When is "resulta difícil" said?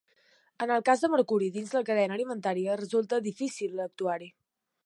2.85-3.89